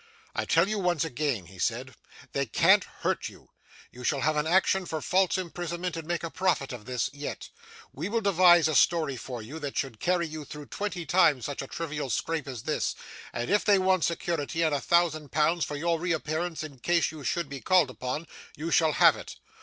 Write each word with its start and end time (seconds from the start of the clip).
'I 0.35 0.45
tell 0.45 0.67
you, 0.67 0.79
once 0.79 1.05
again,' 1.05 1.45
he 1.45 1.59
said, 1.59 1.93
'they 2.31 2.47
can't 2.47 2.83
hurt 3.03 3.29
you. 3.29 3.49
You 3.91 4.03
shall 4.03 4.21
have 4.21 4.35
an 4.35 4.47
action 4.47 4.87
for 4.87 4.99
false 4.99 5.37
imprisonment, 5.37 5.95
and 5.95 6.07
make 6.07 6.23
a 6.23 6.31
profit 6.31 6.73
of 6.73 6.85
this, 6.85 7.11
yet. 7.13 7.49
We 7.93 8.09
will 8.09 8.19
devise 8.21 8.67
a 8.67 8.73
story 8.73 9.15
for 9.15 9.43
you 9.43 9.59
that 9.59 9.77
should 9.77 9.99
carry 9.99 10.25
you 10.27 10.43
through 10.43 10.69
twenty 10.69 11.05
times 11.05 11.45
such 11.45 11.61
a 11.61 11.67
trivial 11.67 12.09
scrape 12.09 12.47
as 12.47 12.63
this; 12.63 12.95
and 13.31 13.51
if 13.51 13.63
they 13.63 13.77
want 13.77 14.03
security 14.03 14.63
in 14.63 14.73
a 14.73 14.81
thousand 14.81 15.31
pounds 15.31 15.65
for 15.65 15.75
your 15.75 15.99
reappearance 15.99 16.63
in 16.63 16.79
case 16.79 17.11
you 17.11 17.23
should 17.23 17.47
be 17.47 17.61
called 17.61 17.91
upon, 17.91 18.25
you 18.57 18.71
shall 18.71 18.93
have 18.93 19.15
it. 19.15 19.35